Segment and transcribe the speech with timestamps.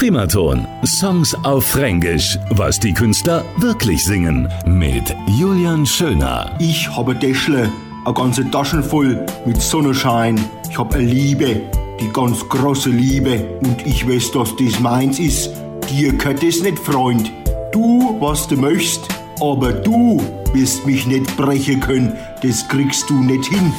[0.00, 0.66] Primaton.
[0.82, 2.38] Songs auf Fränkisch.
[2.52, 4.50] Was die Künstler wirklich singen.
[4.64, 6.56] Mit Julian Schöner.
[6.58, 7.70] Ich habe Däschle,
[8.06, 10.42] eine ganze Taschen voll mit Sonnenschein.
[10.70, 11.60] Ich habe eine Liebe,
[12.00, 13.44] die ganz große Liebe.
[13.60, 15.50] Und ich weiß, dass das meins ist.
[15.90, 17.30] Dir gehört das nicht, Freund.
[17.70, 19.02] Du, was du möchtest,
[19.38, 20.24] aber du
[20.54, 22.14] wirst mich nicht brechen können.
[22.42, 23.70] Das kriegst du nicht hin.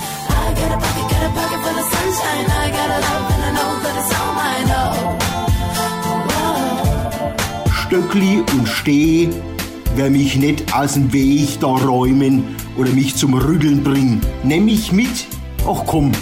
[7.91, 9.27] Stöckli und Steh,
[9.97, 14.21] wer mich nicht aus dem Weg da räumen oder mich zum Rügeln bringen.
[14.45, 15.27] Nimm mich mit.
[15.68, 16.13] Ach komm,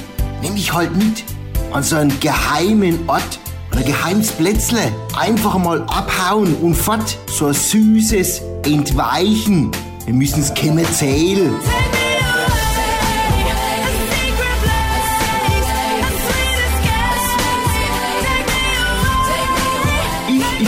[0.41, 1.23] nimm mich halt mit
[1.71, 3.37] an so einen geheimen Ort
[3.71, 4.91] oder geheimes Plätzle.
[5.15, 7.19] Einfach mal abhauen und fort.
[7.27, 9.69] So ein süßes Entweichen.
[10.05, 11.53] Wir müssen es kennen zählen.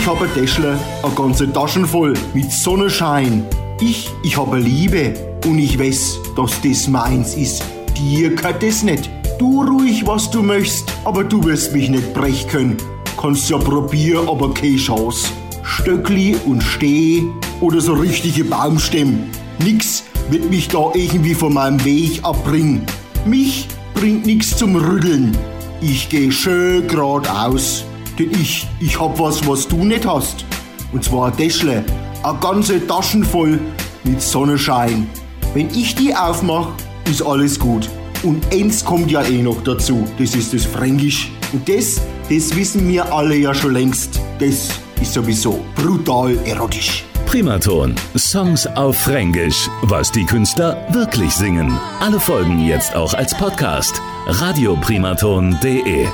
[0.02, 3.46] Ich, habe ein Täschle, eine ganze Taschen voll mit Sonnenschein.
[3.80, 5.14] Ich, ich habe Liebe
[5.46, 7.62] und ich weiß, dass das meins ist.
[7.96, 9.08] Dir gehört das nicht.
[9.38, 12.76] Du ruhig, was du möchtest, aber du wirst mich nicht brechen können.
[13.16, 15.28] Kannst ja probieren, aber keine Chance.
[15.62, 17.22] Stöckli und Steh
[17.60, 19.18] oder so richtige Baumstämme.
[19.60, 22.84] Nix wird mich da irgendwie von meinem Weg abbringen.
[23.24, 25.38] Mich bringt nix zum Rütteln.
[25.80, 27.84] Ich geh schön geradeaus.
[28.22, 30.44] Denn ich, ich hab was, was du nicht hast.
[30.92, 31.84] Und zwar ein Täschle.
[32.22, 33.58] Eine ganze Taschen voll
[34.04, 35.08] mit Sonnenschein.
[35.54, 36.68] Wenn ich die aufmach,
[37.10, 37.88] ist alles gut.
[38.22, 40.06] Und eins kommt ja eh noch dazu.
[40.18, 41.32] Das ist das Fränkisch.
[41.52, 42.00] Und das,
[42.30, 44.20] das wissen wir alle ja schon längst.
[44.38, 44.68] Das
[45.00, 47.04] ist sowieso brutal erotisch.
[47.26, 47.96] Primaton.
[48.16, 49.68] Songs auf Fränkisch.
[49.82, 51.76] Was die Künstler wirklich singen.
[51.98, 54.00] Alle Folgen jetzt auch als Podcast.
[54.28, 56.06] radioprimaton.de